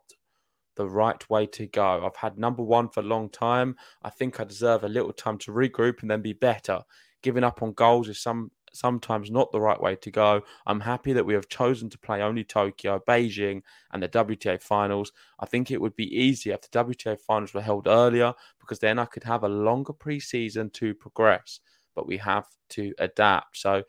[0.77, 2.05] the right way to go.
[2.05, 3.77] I've had number one for a long time.
[4.03, 6.81] I think I deserve a little time to regroup and then be better.
[7.23, 10.43] Giving up on goals is some sometimes not the right way to go.
[10.67, 15.13] I'm happy that we have chosen to play only Tokyo, Beijing, and the WTA finals.
[15.39, 18.99] I think it would be easier if the WTA finals were held earlier because then
[18.99, 21.61] I could have a longer preseason to progress.
[21.95, 23.57] But we have to adapt.
[23.59, 23.85] So,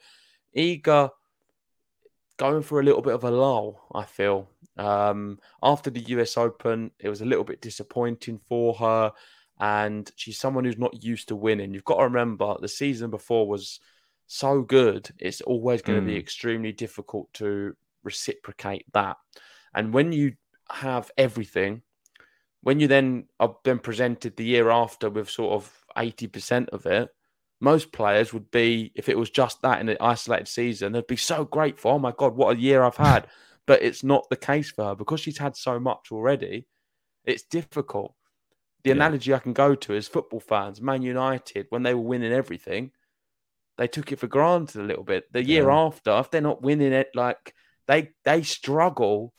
[0.56, 1.10] Iga
[2.38, 4.50] going for a little bit of a lull, I feel.
[4.78, 9.14] Um, after the US Open, it was a little bit disappointing for her.
[9.60, 11.74] And she's someone who's not used to winning.
[11.74, 13.80] You've got to remember the season before was
[14.28, 16.20] so good, it's always going to be Mm.
[16.20, 19.18] extremely difficult to reciprocate that.
[19.74, 20.34] And when you
[20.70, 21.84] have everything,
[22.62, 27.15] when you then are then presented the year after with sort of 80% of it,
[27.62, 31.16] most players would be, if it was just that in an isolated season, they'd be
[31.16, 31.92] so grateful.
[31.92, 33.28] Oh my God, what a year I've had.
[33.68, 36.68] but it's not the case for her because she's had so much already.
[37.24, 38.14] It's difficult.
[38.84, 38.98] The Yeah.
[38.98, 42.92] analogy I can go to is football fans, Man United, when they were winning everything,
[43.78, 45.32] they took it for granted a little bit.
[45.32, 45.78] The year Yeah.
[45.78, 47.56] after, if they're not winning it, like
[47.88, 49.34] they they struggle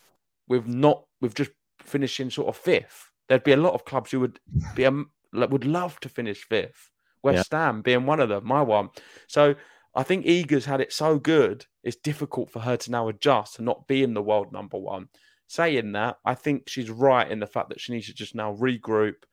[0.49, 3.13] with not with just finishing sort of fifth.
[3.29, 4.41] There'd be a lot of clubs who would
[4.75, 6.91] be um, would love to finish fifth.
[7.35, 8.91] West Ham being one of them, my one.
[9.27, 9.55] So
[9.95, 13.67] I think Iga's had it so good, it's difficult for her to now adjust and
[13.67, 15.09] not be in the world number one.
[15.49, 18.55] Saying that, I think she's right in the fact that she needs to just now
[18.55, 19.25] regroup,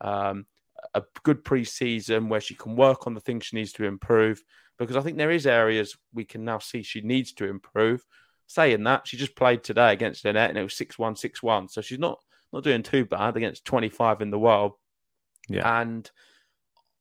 [0.00, 0.46] um,
[0.94, 4.42] a good pre-season where she can work on the things she needs to improve.
[4.78, 8.04] Because I think there is areas we can now see she needs to improve.
[8.46, 11.70] Saying that, she just played today against Linette and it was 6-1, 6-1.
[11.70, 12.20] So she's not
[12.52, 14.72] not doing too bad against 25 in the world.
[15.48, 15.80] Yeah.
[15.80, 16.08] And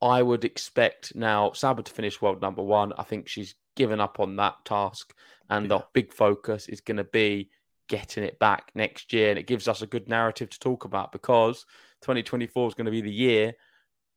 [0.05, 2.93] I would expect now Saber to finish world number one.
[2.97, 5.13] I think she's given up on that task,
[5.49, 7.49] and the big focus is going to be
[7.87, 9.31] getting it back next year.
[9.31, 11.65] And it gives us a good narrative to talk about because
[12.01, 13.53] 2024 is going to be the year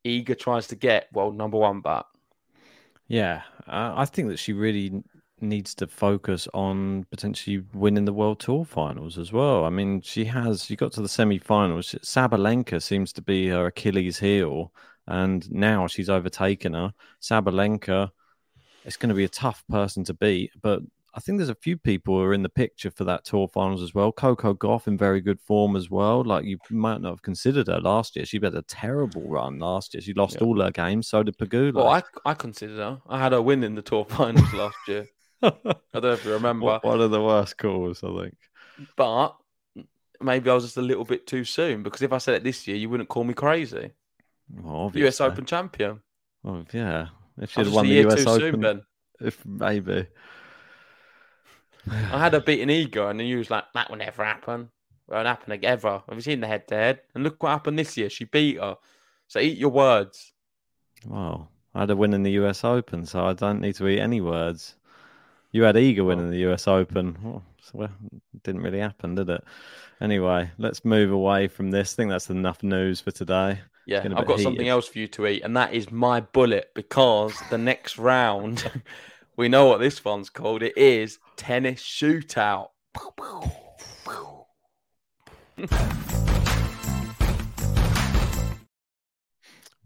[0.04, 2.04] Iga tries to get world number one back.
[3.06, 5.02] Yeah, uh, I think that she really
[5.40, 9.64] needs to focus on potentially winning the World Tour finals as well.
[9.64, 11.94] I mean, she has, she got to the semi finals.
[12.02, 14.72] Sabalenka seems to be her Achilles heel,
[15.08, 16.92] and now she's overtaken her.
[17.20, 18.10] Sabalenka,
[18.84, 20.80] it's going to be a tough person to beat, but
[21.14, 23.82] I think there's a few people who are in the picture for that tour finals
[23.82, 24.12] as well.
[24.12, 26.22] Coco Gauff in very good form as well.
[26.22, 28.24] Like you might not have considered her last year.
[28.24, 30.00] She had a terrible run last year.
[30.00, 30.46] She lost Yeah.
[30.46, 31.08] all her games.
[31.08, 31.74] So did Pegula.
[31.74, 33.00] Well, I, I consider her.
[33.08, 35.08] I had her win in the tour finals last year.
[35.42, 35.50] I
[35.92, 36.78] don't know if you remember.
[36.82, 38.36] One of the worst calls, I think.
[38.94, 39.34] But
[40.20, 42.68] maybe I was just a little bit too soon because if I said it this
[42.68, 43.90] year, you wouldn't call me crazy.
[44.50, 45.20] Well, US.
[45.20, 46.00] Open champion.
[46.42, 47.08] Well, yeah.
[47.40, 48.82] If she I had won the US Open, soon, Ben.
[49.20, 50.06] if maybe.
[51.90, 54.70] I had a beating Iga, and then you was like, that will never happen.
[55.08, 56.02] Won't happen again, ever.
[56.08, 57.00] Have you seen the head to head?
[57.14, 58.10] And look what happened this year.
[58.10, 58.76] She beat her.
[59.26, 60.32] So eat your words.
[61.06, 64.00] Well, I had a win in the US Open, so I don't need to eat
[64.00, 64.76] any words.
[65.50, 67.16] You had Iga win in the US Open.
[67.24, 67.90] Oh, so well,
[68.34, 69.42] it didn't really happen, did it?
[70.00, 71.94] Anyway, let's move away from this.
[71.94, 73.60] I think that's enough news for today.
[73.88, 77.34] Yeah, I've got something else for you to eat, and that is my bullet because
[77.48, 78.70] the next round,
[79.38, 80.62] we know what this one's called.
[80.62, 82.68] It is tennis shootout.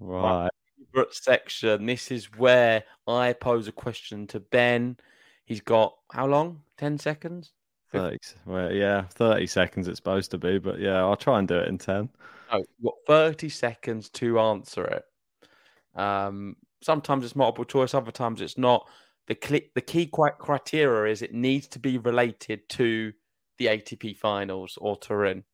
[0.04, 0.50] Right.
[0.92, 1.86] Favorite section.
[1.86, 4.96] This is where I pose a question to Ben.
[5.44, 6.62] He's got how long?
[6.76, 7.52] Ten seconds.
[7.92, 11.56] 30, well, yeah, 30 seconds it's supposed to be, but yeah, I'll try and do
[11.58, 12.08] it in 10.
[12.50, 15.04] No, you've got 30 seconds to answer it.
[15.98, 18.88] Um, sometimes it's multiple choice, other times it's not.
[19.26, 23.12] The click, the key cri- criteria is it needs to be related to
[23.58, 25.44] the ATP finals or Turin.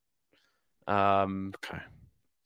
[0.87, 1.83] Um, Okay.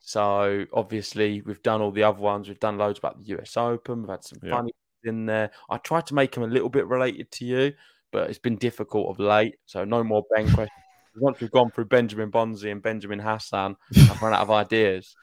[0.00, 2.48] so obviously we've done all the other ones.
[2.48, 4.00] We've done loads about the US Open.
[4.02, 4.50] We've had some Yeah.
[4.56, 4.72] funny
[5.04, 5.52] in there.
[5.70, 7.72] I tried to make them a little bit related to you,
[8.12, 9.56] but it's been difficult of late.
[9.66, 10.70] So no more Ben questions.
[11.16, 15.14] Once we've gone through Benjamin Bonzi and Benjamin Hassan, I've run out of ideas.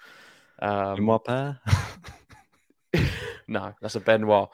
[0.62, 1.60] Um, what pair?
[3.47, 4.49] no, that's a Benoit.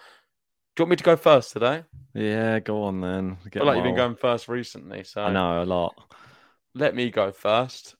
[0.76, 1.84] Do you want me to go first today?
[2.14, 3.38] yeah, go on then.
[3.42, 5.96] I Get feel like you've been going first recently, so I know, a lot.
[6.74, 7.96] let me go first.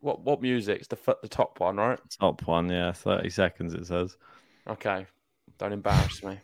[0.00, 1.98] What what music's the the top one, right?
[2.20, 4.16] Top one, yeah, 30 seconds it says.
[4.68, 5.06] Okay,
[5.58, 6.38] don't embarrass me.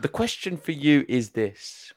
[0.00, 1.92] The question for you is this: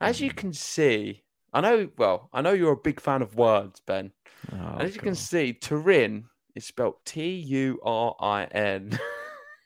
[0.00, 0.36] As you hmm.
[0.36, 1.88] can see, I know.
[1.96, 4.12] Well, I know you're a big fan of words, Ben.
[4.52, 8.98] Oh, as you can see, Turin is spelled T U R I N.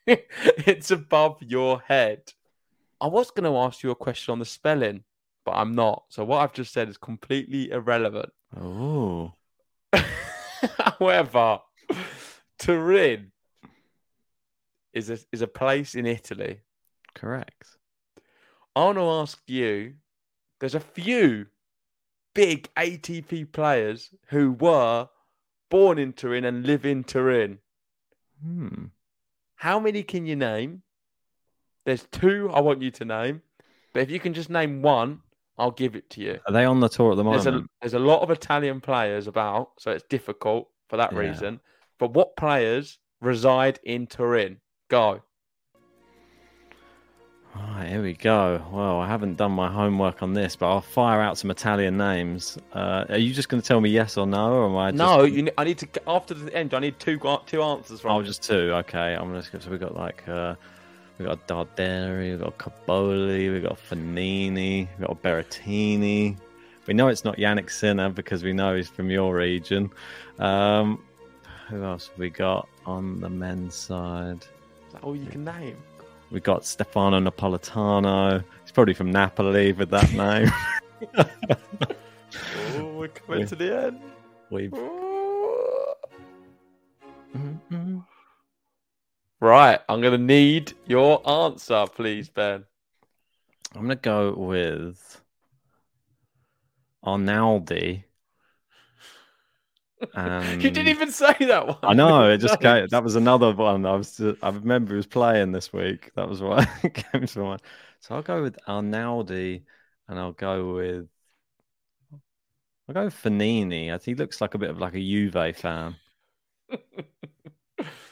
[0.09, 2.33] It's above your head.
[3.01, 5.03] I was going to ask you a question on the spelling,
[5.45, 6.05] but I'm not.
[6.11, 8.31] So what I've just said is completely irrelevant.
[8.57, 9.33] Oh,
[10.79, 11.59] However,
[12.59, 13.33] Turin
[14.93, 16.61] is a, is a place in Italy.
[17.17, 17.67] Correct.
[18.77, 19.95] I want to ask you
[20.61, 21.47] there's a few
[22.35, 25.09] big ATP players who were
[25.71, 27.59] born in Turin and live in Turin.
[28.43, 28.87] Hmm.
[29.57, 30.83] How many can you name?
[31.87, 33.43] There's two I want you to name,
[33.93, 35.21] but if you can just name one,
[35.57, 36.39] I'll give it to you.
[36.47, 37.45] Are they on the tour at the moment?
[37.45, 41.19] There's a there's a lot of Italian players about, so it's difficult for that Yeah.
[41.21, 41.61] reason.
[41.99, 44.61] But what players reside in Turin?
[44.89, 45.23] Go.
[47.57, 48.63] Right, here we go.
[48.71, 52.59] Well, I haven't done my homework on this, but I'll fire out some Italian names.
[52.73, 54.99] Uh, are you just going to tell me yes or no, or am I just...
[54.99, 56.75] No, you, I need to after the end.
[56.75, 58.13] I need two two answers from.
[58.13, 58.73] Oh, just two.
[58.75, 59.63] Okay, I'm gonna skip.
[59.63, 60.55] So we got like uh,
[61.19, 66.37] we got Darderi, we got Cobolli, we got Fognini, we got Berrettini.
[66.87, 69.91] We know it's not Jannik Sinner because we know he's from your region.
[70.39, 71.03] Um,
[71.69, 74.43] who else have we got on the men's side?
[74.87, 75.77] Is that all you can name?
[76.31, 78.43] We got Stefano Napolitano.
[78.63, 80.51] He's probably from Napoli with that name.
[82.75, 84.01] Oh, we're coming to the end.
[84.51, 85.19] We've mm-hmm.
[89.41, 92.65] Right, I'm gonna need your answer, please, Ben.
[93.75, 95.21] I'm gonna go with
[97.05, 98.05] Arnaldi.
[100.15, 101.79] And You didn't even say that one.
[101.83, 103.87] I know it just came, that was another one.
[103.87, 106.11] I was I remember he was playing this week.
[106.17, 107.63] That was why it came to mind.
[108.01, 109.65] So I'll go with Arnaldi,
[110.09, 111.09] and I'll go with
[112.89, 113.89] I'll go with Fognini.
[113.93, 115.97] I think he looks like a bit of like a Juve fan.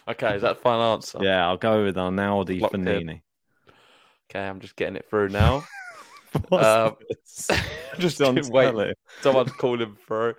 [0.07, 1.21] Okay, is that final answer?
[1.23, 3.05] Yeah, I'll go with Arnaldi Locked in.
[3.05, 3.23] Fognini.
[4.31, 5.65] Okay, I'm just getting it through now.
[6.53, 6.97] Um,
[7.99, 8.95] just on wait.
[9.21, 10.35] Someone's calling through.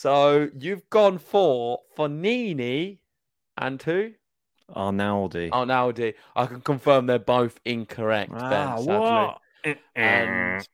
[0.00, 2.98] So you've gone for Fognini
[3.56, 4.12] and who?
[4.74, 5.48] Arnaldi.
[5.50, 6.12] Arnaldi.
[6.34, 8.76] I can confirm they're both incorrect, Ah.
[8.76, 8.98] Sadly.
[8.98, 9.40] what?
[9.94, 10.68] And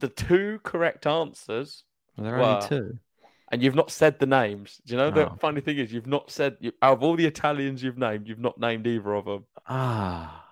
[0.00, 1.84] the two correct answers,
[2.18, 2.98] Are there were- only two?
[3.52, 4.80] and you've not said the names.
[4.84, 5.36] Do you know the Oh.
[5.40, 8.40] funny thing is you've not said you, out of all the Italians you've named, you've
[8.40, 9.44] not named either of them.
[9.68, 10.50] Ah.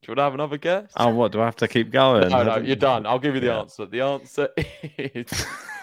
[0.00, 0.90] Do you want to have another guess?
[0.96, 2.30] Oh, what do I have to keep going?
[2.30, 3.04] No, no, you're done.
[3.04, 3.58] I'll give you the Yeah.
[3.60, 3.84] answer.
[3.84, 4.48] The answer
[4.96, 5.26] is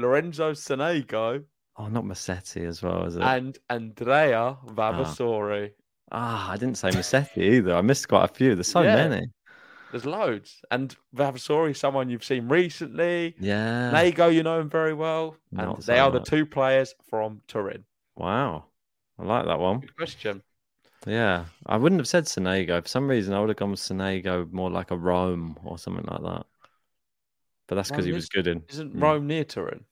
[0.00, 1.44] Lorenzo Sonego
[1.76, 3.22] Oh, not Musetti as well, is it?
[3.22, 5.72] and Andrea Vavasori.
[6.12, 7.74] Ah, I didn't say Musetti either.
[7.74, 8.54] I missed quite a few.
[8.54, 8.96] There's so Yeah.
[9.08, 9.26] many.
[9.90, 10.60] There's loads.
[10.70, 13.34] And Vavasori, someone you've seen recently.
[13.38, 13.90] Yeah.
[13.92, 15.36] Nago, you know him very well.
[15.56, 17.84] And Not they so are the two players from Turin.
[18.16, 18.64] Wow.
[19.18, 19.80] I like that one.
[19.80, 20.42] Good question.
[21.06, 21.46] Yeah.
[21.66, 22.82] I wouldn't have said Sonego.
[22.82, 26.04] For some reason, I would have gone with Sonego more like a Rome or something
[26.04, 26.46] like that.
[27.68, 28.64] But that's because he was good in.
[28.68, 29.02] Isn't Mm.
[29.02, 29.84] Rome near Turin?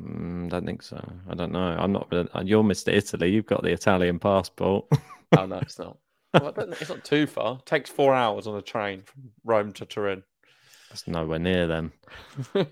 [0.00, 1.02] Mm, don't think so.
[1.28, 1.76] I don't know.
[1.78, 2.08] I'm not.
[2.44, 2.92] You're Mr.
[2.92, 3.30] Italy.
[3.30, 4.86] You've got the Italian passport.
[5.34, 5.96] Oh, no, it's not.
[6.34, 7.56] Well, I don't think- it's not too far.
[7.60, 10.22] It takes four hours on a train from Rome to Turin.
[10.90, 11.90] That's nowhere near then.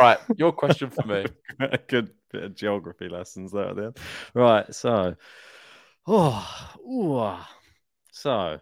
[0.00, 1.26] right, your question for me.
[1.58, 3.98] a good bit of geography lessons there at the end.
[4.34, 5.16] Right, so
[6.06, 7.50] oh, ooh, ah.
[8.12, 8.60] so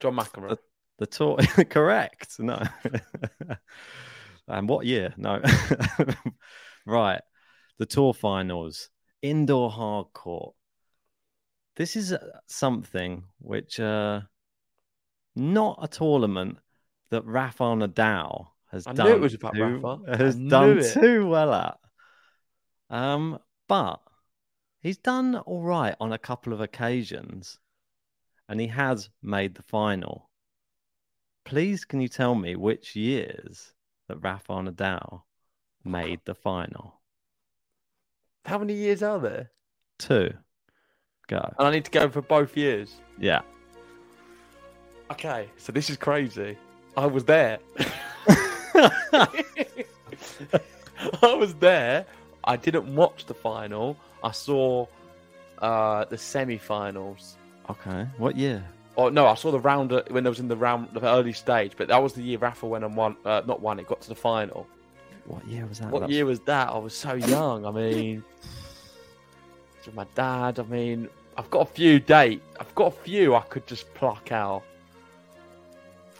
[0.00, 0.56] John McEnroe.
[0.96, 1.36] the tour
[1.68, 2.40] correct.
[2.40, 2.62] No.
[4.48, 5.12] and what year?
[5.18, 5.42] No.
[6.86, 7.20] right.
[7.78, 8.90] The tour finals,
[9.22, 10.54] indoor hard court.
[11.76, 14.22] This is uh, something which uh
[15.34, 16.58] not a tournament
[17.10, 20.16] that Rafael Nadal has I done it was about too, Rafa.
[20.18, 20.92] has done it.
[20.92, 21.78] too well at.
[22.88, 24.00] Um, but
[24.80, 27.58] he's done all right on a couple of occasions,
[28.48, 30.30] and he has made the final.
[31.44, 33.72] Please, can you tell me which years
[34.08, 35.22] that Rafael Nadal
[35.84, 37.00] made the final?
[38.46, 39.50] How many years are there?
[39.98, 40.32] Two.
[41.26, 41.52] Go.
[41.58, 42.94] And I need to go for both years.
[43.18, 43.40] Yeah.
[45.10, 46.56] Okay, so this is crazy.
[46.96, 47.58] I was there.
[48.74, 49.28] I
[51.22, 52.06] was there.
[52.44, 53.96] I didn't watch the final.
[54.22, 54.86] I saw
[55.58, 57.36] uh, the semi-finals.
[57.68, 58.06] Okay.
[58.18, 58.64] What year?
[58.96, 61.72] Oh no, I saw the round when I was in the round, the early stage.
[61.76, 63.16] But that was the year Rafa went and won.
[63.24, 63.78] Uh, not won.
[63.78, 64.66] It got to the final.
[65.26, 65.90] What year was that?
[65.90, 66.68] What That's- year was that?
[66.70, 67.64] I was so young.
[67.66, 68.22] I mean,
[69.84, 70.58] with my dad.
[70.58, 72.42] I mean, I've got a few date.
[72.60, 74.62] I've got a few I could just pluck out.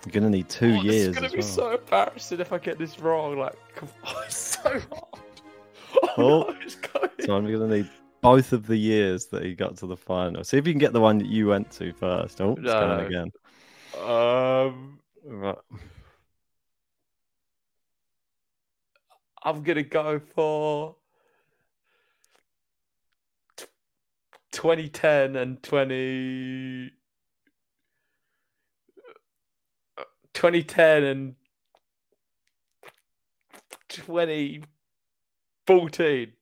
[0.04, 1.06] You're gonna need two Oh, years.
[1.08, 1.46] It's gonna be well.
[1.46, 3.38] so embarrassing if I get this wrong.
[3.38, 3.56] Like,
[4.04, 4.82] oh, it's so hard.
[6.02, 7.10] Oh, Oh, no, it's going.
[7.20, 7.90] So I'm gonna need
[8.20, 10.44] both of the years that he got to the final.
[10.44, 12.40] See if you can get the one that you went to first.
[12.40, 12.72] Oh, it's No.
[12.80, 13.32] going again.
[14.08, 15.56] Um, Right.
[19.46, 20.96] I'm gonna go for
[24.50, 26.90] 2010 and 20.
[30.34, 31.36] 2010 and
[33.88, 36.32] 2014.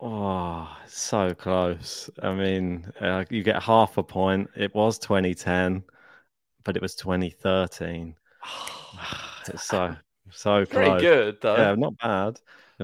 [0.00, 2.08] Oh, so close.
[2.22, 4.48] I mean, uh, you get half a point.
[4.56, 5.84] It was 2010,
[6.64, 8.16] but it was 2013.
[9.48, 9.96] it's so
[10.30, 11.00] so Pretty close.
[11.00, 11.56] good, though.
[11.56, 12.40] Yeah, not bad.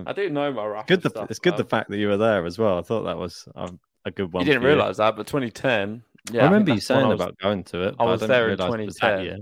[0.07, 0.87] I do know my rough.
[0.87, 1.03] Good.
[1.03, 1.59] The, stuff, it's good though.
[1.59, 2.79] the fact that you were there as well.
[2.79, 4.43] I thought that was um, a good one.
[4.45, 6.03] You didn't for realise that, but 2010.
[6.33, 7.95] Yeah, I remember you that's when saying was- about going to it.
[7.99, 9.25] I was didn't there in realise it was that 2010.
[9.25, 9.39] year.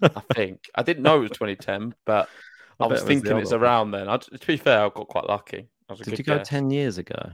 [0.00, 2.28] I think I didn't know it was 2010, but
[2.80, 3.60] I I, was it was thinking other it's one.
[3.60, 4.08] around then.
[4.08, 5.66] I, to be fair, I got quite lucky.
[5.88, 6.48] Was Did you go guess.
[6.48, 7.32] ten years ago?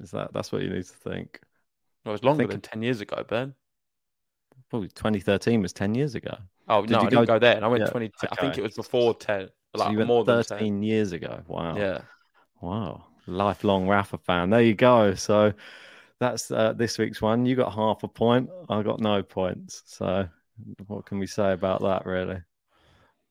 [0.00, 1.40] Is that that's what you need to think?
[2.04, 3.54] It was longer than 10 years ago, Ben.
[4.72, 6.36] Well, 2013 was ten years ago.
[6.68, 7.62] Oh Did no, you I didn't go- go there.
[7.64, 8.10] I went yeah, 20.
[8.30, 10.82] I think it was before 10, So like you went more than 13 10.
[10.82, 11.42] years ago.
[11.46, 11.76] Wow.
[11.76, 12.00] Yeah.
[12.60, 13.04] Wow.
[13.26, 14.50] Lifelong Rafa fan.
[14.50, 15.14] There you go.
[15.14, 15.52] So
[16.18, 17.46] that's uh, this week's one.
[17.46, 18.48] You got half a point.
[18.68, 19.82] I got no points.
[19.86, 20.28] So
[20.86, 22.40] what can we say about that, really?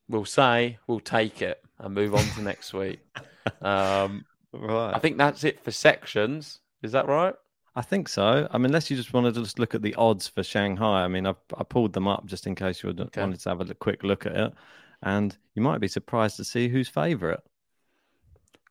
[0.09, 2.99] We'll say we'll take it and move on to next week.
[3.61, 4.93] Um, Right.
[4.93, 6.59] I think that's it for sections.
[6.83, 7.33] Is that right?
[7.75, 8.47] I think so.
[8.51, 11.03] I mean, unless you just wanted to just look at the odds for Shanghai.
[11.03, 13.21] I mean, I, I pulled them up just in case you would Okay.
[13.21, 14.53] wanted to have a quick look at it.
[15.01, 17.39] And you might be surprised to see who's favourite.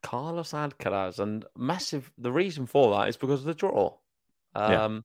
[0.02, 2.10] Carlos Alcaraz, and massive.
[2.18, 3.94] The reason for that is because of the draw.
[4.56, 4.84] Yeah.
[4.84, 5.04] Um,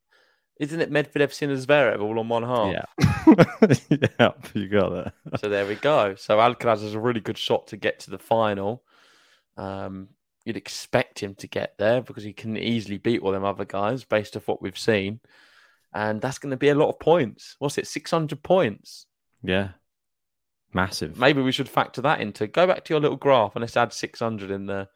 [0.60, 2.74] Isn't it Medvedev, Sinner, Zverev all on one half?
[2.74, 3.76] Yeah.
[4.20, 5.14] yeah, you got it.
[5.42, 6.16] So there we go.
[6.16, 8.84] So Alcaraz has a really good shot to get to the final.
[9.58, 10.10] Um,
[10.46, 14.04] you'd expect him to get there because he can easily beat all them other guys
[14.04, 15.20] based off what we've seen.
[15.94, 17.56] And that's going to be a lot of points.
[17.60, 17.88] What's it?
[17.88, 19.08] 600 points.
[19.44, 19.70] Yeah.
[20.74, 21.18] Massive.
[21.18, 22.48] Maybe we should factor that into.
[22.48, 24.88] Go back to your little graph and let's add 600 in there.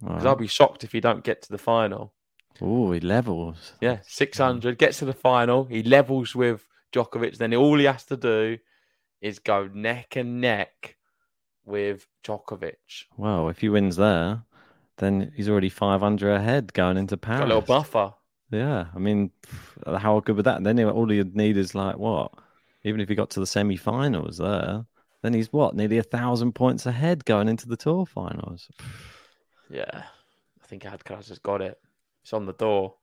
[0.00, 0.26] Because Alright.
[0.26, 2.12] I'll be shocked if you don't get to the final.
[2.60, 3.74] Oh, he levels.
[3.80, 5.64] Yeah, 600, gets to the final.
[5.64, 7.36] He levels with Djokovic.
[7.36, 8.58] Then all he has to do
[9.20, 10.96] is go neck and neck
[11.64, 13.04] with Djokovic.
[13.16, 14.42] Well, if he wins there,
[14.98, 17.40] then he's already 500 ahead going into Paris.
[17.40, 18.14] Got a little buffer.
[18.50, 19.32] Yeah, I mean,
[19.84, 20.62] how good would that?
[20.62, 22.32] Then all you'd need is like what?
[22.84, 24.86] Even if he got to the semi-finals there,
[25.22, 25.74] then he's what?
[25.74, 28.68] Nearly a thousand points ahead going into the tour finals.
[29.68, 30.04] Yeah,
[30.62, 31.76] I think Alcaraz has got it.
[32.22, 32.94] It's on the door.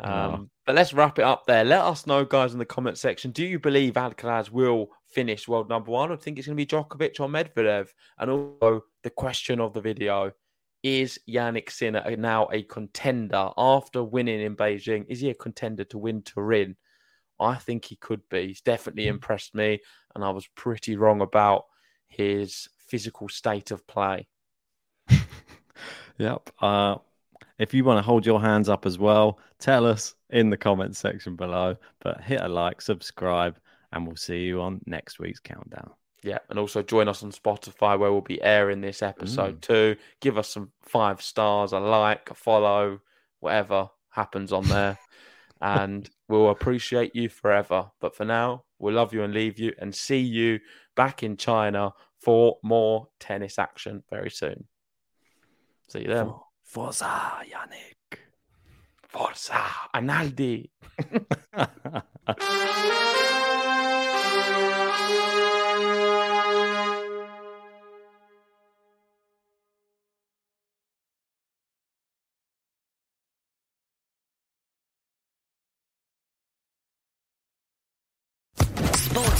[0.00, 0.38] Um, Yeah.
[0.66, 1.64] But let's wrap it up there.
[1.64, 3.30] Let us know, guys, in the comment section.
[3.30, 6.10] Do you believe Alcaraz will finish world number one?
[6.10, 7.86] I think it's going to be Djokovic or Medvedev.
[8.18, 10.32] And also, the question of the video
[10.82, 15.06] is Jannik Sinner now a contender after winning in Beijing?
[15.08, 16.76] Is he a contender to win Turin?
[17.38, 18.48] I think he could be.
[18.48, 19.80] He's definitely impressed me,
[20.14, 21.64] and I was pretty wrong about
[22.08, 24.28] his physical state of play.
[26.20, 26.50] Yep.
[26.60, 26.96] Uh,
[27.58, 30.98] if you want to hold your hands up as well, tell us in the comments
[30.98, 31.76] section below.
[32.00, 33.58] But hit a like, subscribe,
[33.90, 35.92] and we'll see you on next week's countdown.
[36.22, 39.60] Yeah, and also join us on Spotify where we'll be airing this episode mm.
[39.62, 39.96] too.
[40.20, 43.00] Give us some five stars, a like, a follow,
[43.40, 44.98] whatever happens on there.
[45.60, 47.90] and we'll appreciate you forever.
[48.00, 50.60] But for now, we'll love you and leave you and see you
[50.94, 54.64] back in China for more tennis action very soon.
[55.88, 56.32] See you then.
[56.62, 58.18] Forza, Jannik.
[59.08, 59.64] Forza,
[59.94, 60.70] Arnaldi.